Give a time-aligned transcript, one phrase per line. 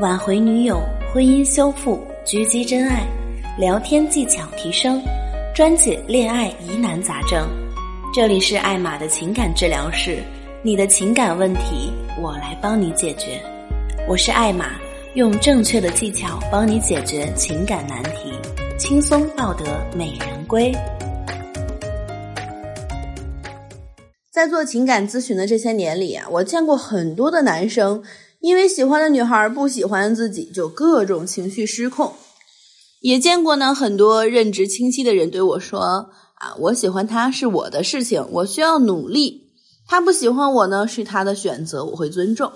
[0.00, 0.80] 挽回女友、
[1.12, 3.04] 婚姻修复、狙击真爱、
[3.58, 5.02] 聊天技巧提升，
[5.52, 7.48] 专解恋爱疑难杂症。
[8.14, 10.22] 这里是艾玛的情感治疗室，
[10.62, 11.92] 你的情感问题
[12.22, 13.42] 我来帮你解决。
[14.06, 14.66] 我是艾玛，
[15.14, 18.32] 用正确的技巧帮你解决情感难题，
[18.78, 20.72] 轻松抱得美人归。
[24.30, 28.00] 在做情感咨询的这些年里啊，我见过很多的男生，
[28.40, 32.14] 因为喜欢的女孩不喜欢自己，就各种情绪失控。
[33.00, 39.48] 也见过呢，很多认知清晰的人对我说：“啊，我喜欢他是我的事情，我需要努力；
[39.86, 42.52] 他不喜欢我呢，是他的选择，我会尊重。”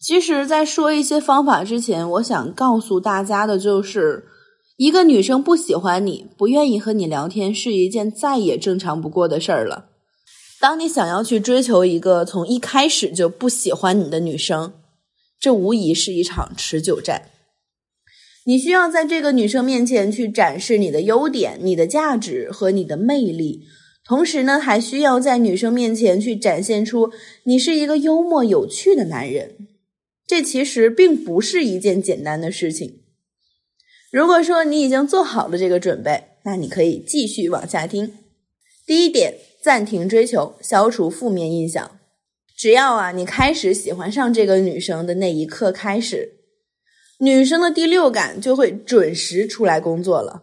[0.00, 4.24] 其实，在说一些方法之前，我想告诉大家的就是，
[4.76, 9.89] 一个女生不喜欢你，不愿意和你聊天，是一件再也正常不过的事儿了。
[10.60, 14.74] 当你想要去追求一个从一开始就不喜欢你的女生，
[15.40, 17.30] 这无疑是一场持久战。
[18.44, 23.62] 你需要在这个女生面前去展示你的优点、你的价值和你的魅力，
[24.04, 27.10] 同时呢，还需要在女生面前去展现出
[27.44, 29.66] 你是一个幽默有趣的男人。
[30.26, 33.00] 这其实并不是一件简单的事情。
[34.12, 38.12] 如果说你已经做好了这个准备，那你可以继续往下听。
[38.84, 39.38] 第一点。
[39.62, 41.98] 暂停追求，消除负面印象。
[42.56, 46.34] 只要啊，你开始喜欢上这个女生的那一刻开始，
[47.18, 50.42] 女生的第六感就会准时出来工作了。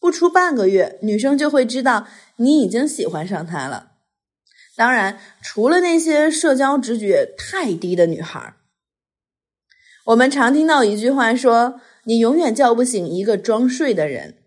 [0.00, 3.92] 不出半个月，女生就会知道你已经喜欢上她了。
[4.74, 8.54] 当然，除了那些社交直觉太低的女孩，
[10.06, 14.38] 我们常听到一句话说：“你永远叫不醒一个装睡的人。”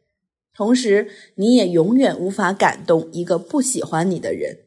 [0.56, 4.60] 同时，你也永远无法感动一个不喜欢你的人。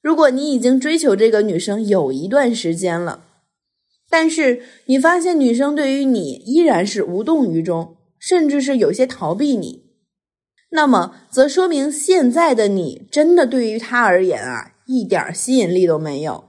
[0.00, 3.24] 如果你已经追求这个女生有一段时间了，
[4.08, 9.84] 但是你发现女生对于你依然是无动于衷，甚至是有些逃避你，
[10.70, 16.44] 那么则说明现在的你真的对于她而言啊，一点吸引力都没有。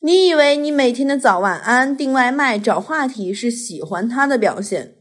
[0.00, 4.97] 你以为你每天的早晚安、订外卖、找话题是喜欢她的表现？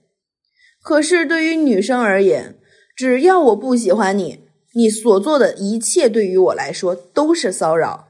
[0.88, 2.56] 可是，对于女生而言，
[2.96, 8.08] 只要我不喜欢你，你所做的一切对于我来说都是骚扰。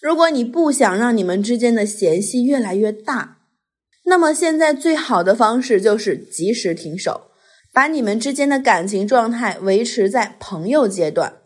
[0.00, 3.38] 如果你不想让你们之间的嫌隙越来越大，
[4.04, 7.22] 那么现在最好的方式就是及时停手，
[7.72, 11.38] 把你们之间的感情状态维持在朋友阶段，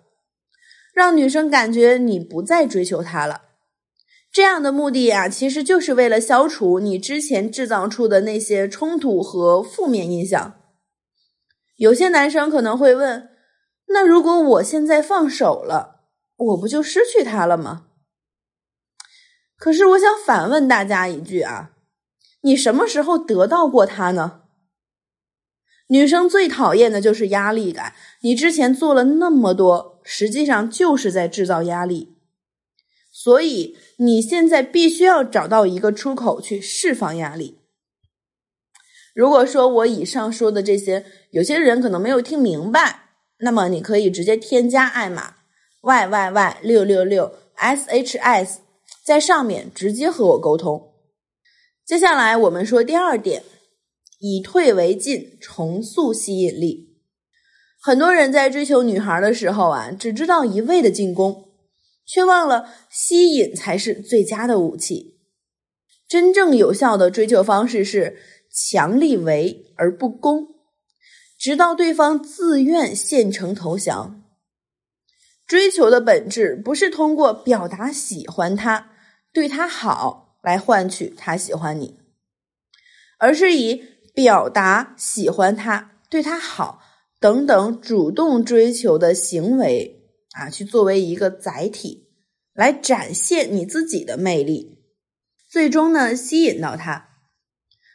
[0.92, 3.47] 让女生感觉你不再追求她了。
[4.38, 10.54] 这样的目的呀，其实就是为了消除你之前制造出的那些冲突和负面印象。
[11.74, 13.30] 有些男生可能会问：
[13.88, 16.04] 那如果我现在放手了，
[16.36, 17.86] 我不就失去他了吗？
[19.56, 21.72] 可是我想反问大家一句啊，
[22.42, 24.42] 你什么时候得到过他呢？
[25.88, 32.17] 女生最讨厌的就是压力感，你之前做了那么多，实际上就是在制造压力。
[33.20, 37.58] 所以你现在必须要找到一个出口去释放压力。
[39.12, 43.08] 如果说我以上说的这些，有些人可能没有听明白，
[43.40, 45.34] 那么你可以直接添加艾玛
[45.82, 48.60] y y y 六六六 s h s，
[49.04, 50.92] 在上面直接和我沟通。
[51.84, 53.42] 接下来我们说第二点，
[54.20, 56.96] 以退为进，重塑吸引力。
[57.80, 61.47] 很多人在追求女孩的时候啊，只知道一味的进攻。
[62.08, 65.18] 却忘了吸引才是最佳的武器。
[66.08, 68.18] 真正有效的追求方式是
[68.50, 70.48] 强力围而不攻，
[71.38, 74.24] 直到对方自愿献城投降。
[75.46, 78.90] 追求的本质不是通过表达喜欢他、
[79.34, 81.98] 对他好来换取他喜欢你，
[83.18, 86.82] 而是以表达喜欢他、对他好
[87.20, 89.97] 等等主动追求的行为。
[90.38, 92.06] 啊，去作为一个载体，
[92.54, 94.84] 来展现你自己的魅力，
[95.50, 97.08] 最终呢吸引到他。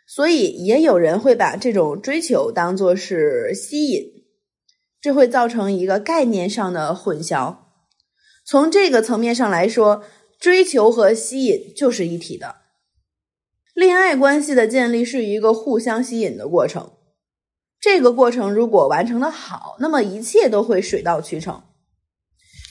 [0.05, 4.25] 所以也有人会把这种追求当做是吸引，
[4.99, 7.59] 这会造成一个概念上的混淆。
[8.45, 10.03] 从这个层面上来说，
[10.37, 12.57] 追求和吸引就是一体的。
[13.73, 16.91] 恋爱关系的建立是一个互相吸引的过程，
[17.79, 21.63] 这个过程如果完成的好，那么一切都会水到渠成。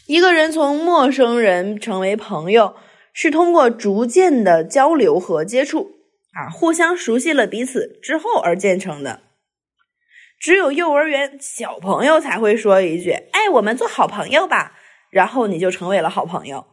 [0.07, 2.75] 一个人从陌生人成为朋友，
[3.13, 5.93] 是通过逐渐的交流和接触
[6.33, 9.23] 啊，互相熟悉了彼此之后而建成的。
[10.41, 14.77] 只有幼儿园小朋友才会说一句：“哎，我们做好朋友吧。”
[15.11, 16.67] 然后你就成为了好朋友。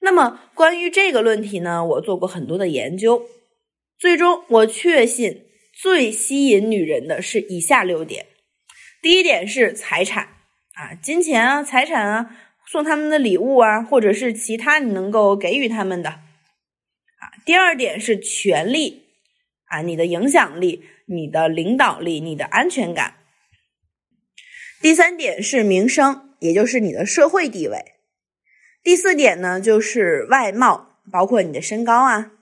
[0.00, 3.26] 那么关于这个论题呢，我做过很多的研究，
[3.98, 8.28] 最终，我确信最吸引女人的是以下六点：
[9.02, 10.28] 第一点是财产
[10.80, 12.34] 啊，金钱啊，财产啊，
[12.66, 16.22] 送他们的礼物啊，或者是其他你能够给予他们的啊。
[17.44, 19.04] 第二点是权力
[19.66, 23.16] 啊，你的影响力、你的领导力、你的安全感。
[24.80, 27.96] 第三点是名声，也就是你的社会地位。
[28.82, 32.32] 第四点呢，就是外貌，包括你的身高啊。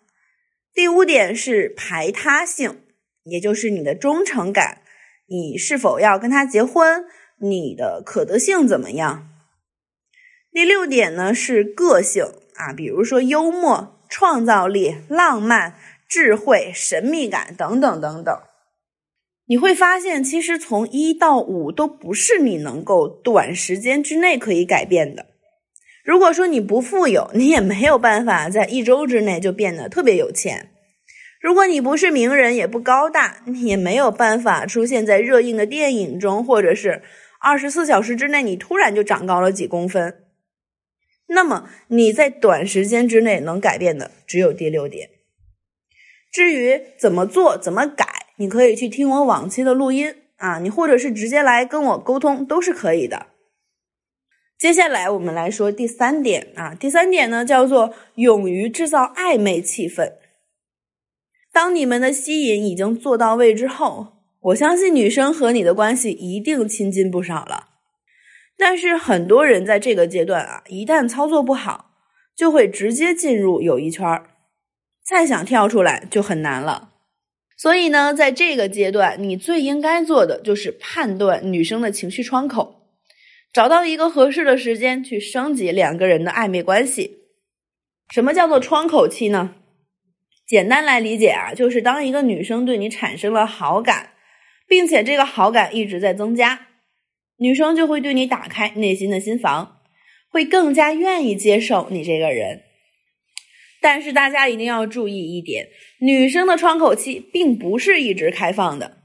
[0.73, 2.83] 第五点是排他性，
[3.25, 4.83] 也就是你的忠诚感，
[5.27, 7.05] 你是否要跟他结婚，
[7.41, 9.29] 你的可得性怎么样？
[10.51, 12.25] 第六点呢是个性
[12.57, 15.75] 啊，比如说幽默、创造力、浪漫、
[16.09, 18.35] 智慧、神秘感等等等等。
[19.47, 25.27] 你会发现，其实从一到五都不是你能够短时间之内可以改变的。
[26.05, 30.71] 如果说你不富有，你也没有办法在一周之内就变得特别有钱。
[31.41, 37.03] 如果你不是名人，也不高大，也没有办法出现在热映的电影中，或者是
[37.39, 40.25] 二十四小时之内你突然就长高了几公分。
[41.29, 45.11] 那么你在短时间之内能改变的只有第六点。
[46.33, 53.29] 至于怎么做、怎么改，你可以去听我往期的录音啊，你或者是直接来跟我沟通都是可以的。
[54.59, 60.15] 接下来我们来说第三点啊，第三点呢叫做勇于制造暧昧气氛。
[61.53, 67.69] 当你们的吸引已经做到位之后，我相信女生和你的关系一定亲近不少了。
[68.57, 71.93] 但是很多人在这个阶段啊，一旦操作不好，
[72.37, 74.31] 就会直接进入友谊圈儿，
[75.05, 76.93] 再想跳出来就很难了。
[77.57, 82.87] 所以呢，在这个阶段，你最应该做的就是判断女生的情绪窗口，
[83.53, 87.19] 找到一个合适的时间去升级两个人的暧昧关系。
[88.11, 89.57] 什么叫做窗口期呢？
[90.47, 94.13] 简单来理解啊，就是当一个女生对你产生了好感，
[94.69, 96.69] 并且这个好感一直在增加，
[97.39, 99.81] 女生就会对你打开内心的心房，
[100.29, 102.63] 会更加愿意接受你这个人。
[103.81, 105.69] 但是大家一定要注意一点，
[106.01, 108.99] 女生的窗口期并不是一直开放的，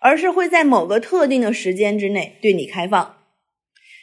[0.00, 3.16] 而是会在某个特定的时间之内对你开放。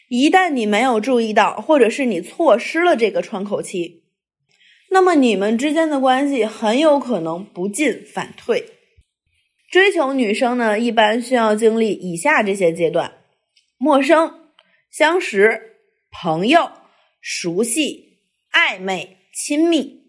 [0.10, 4.04] 一旦你没有注意到，或者是你错失了这个窗口期，
[4.90, 8.66] 那么你们之间的关系很有可能不进反退。
[9.74, 13.16] 追求女生呢，一般需要经历以下这些阶段：
[13.80, 14.52] 陌生、
[14.92, 15.78] 相识、
[16.12, 16.70] 朋友、
[17.20, 18.20] 熟悉、
[18.52, 19.18] 暧昧。
[19.34, 20.04] 亲密，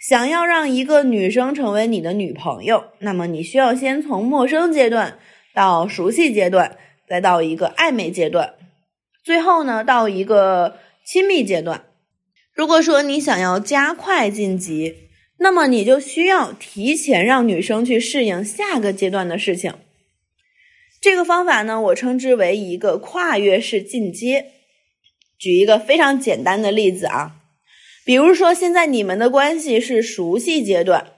[0.00, 5.18] 想要让一个女生成为你的女朋友，那么你需要先从陌生阶段
[5.52, 8.54] 到熟悉阶段，再到一个暧昧阶段，
[9.22, 11.84] 最后呢到一个亲密阶段。
[12.54, 15.01] 如果说你想要加快晋级，
[15.42, 19.74] 那么你就需要提前让女生去适应下个阶段的事情。
[21.00, 24.52] 这个方法呢，我称之为一个跨越式进阶。
[25.36, 27.40] 举一个非常简单的例子啊。
[28.04, 31.12] 比如说，现在你们的关系是熟悉阶段，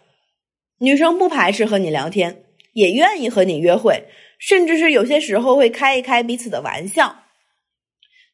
[0.78, 4.04] 女生不排斥和你聊天，也愿意和你约会，
[4.38, 7.24] 甚至是有些时候会开一开彼此的玩笑。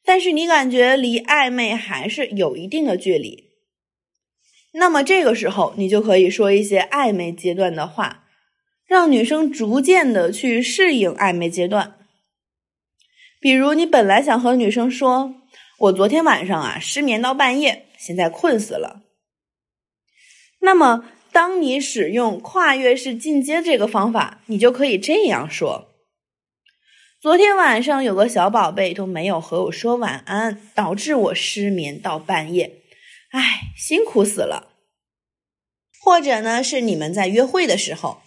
[0.05, 3.50] 但是你感觉离暧昧还是有一定的距离，
[4.73, 8.25] 那么这个时候你就可以说一些暧昧阶段的话，
[8.87, 11.97] 让女生逐渐的去适应暧昧阶段。
[13.41, 15.35] 比如你本来想和女生说
[15.79, 19.03] ：“我昨天晚上啊失眠到半夜。”现在困死了。
[20.61, 25.89] 那么，当你使用跨越式进阶这个方法，你就可以这样说：
[27.21, 32.81] 昨天晚上有个小宝贝都没有和我说晚安，导致我失眠到半夜，
[33.33, 34.70] 唉，辛苦死了。
[36.03, 38.19] 或者呢，是你们在约会的时候，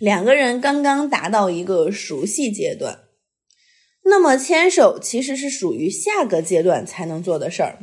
[0.00, 3.00] 两个人刚刚达到一个熟悉阶段，
[4.04, 7.78] 那么牵手其实是属于下个阶段才能做的事儿。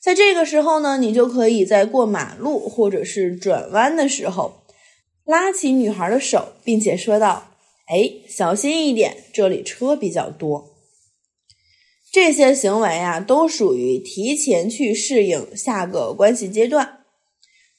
[0.00, 4.64] 在这个时候呢，你就可以在过马路或者是转弯的时候，
[5.24, 7.54] 拉起女孩的手，并且说道
[7.86, 10.70] ：“哎，小心一点，这里车比较多。”
[12.12, 17.01] 这些行为啊，都属于提前去适应下个关系阶段，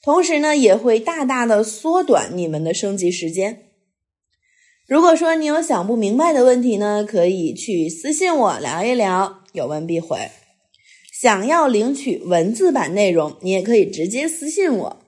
[0.04, 3.70] 同时呢，也会大大的缩短你们的升级时间。
[4.86, 10.30] 如果说你有想不明白的问题呢，可以去私信我聊一聊，有问必回。
[11.10, 15.00] 想要领取文字版内容，你也可以直接私信我。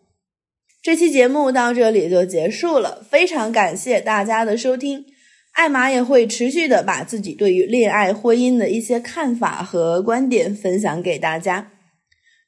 [0.82, 5.04] 这期节目到这里就结束了，非常感谢大家的收听。
[5.52, 11.72] 艾玛也会持续的把自己对于恋爱、婚姻的一些看法和观点分享给大家。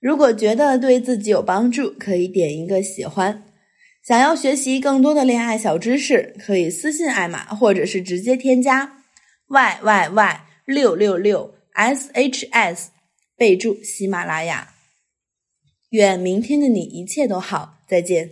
[0.00, 3.44] 如果觉得对自己有帮助，可以点一个喜欢。
[4.02, 9.02] 想要学习更多的恋爱小知识，可以私信艾玛，或者是直接添加
[9.48, 12.90] y y y 六六六 s h s，
[13.36, 14.74] 备注喜马拉雅。
[15.90, 18.30] 愿明天的你一切都好，再见。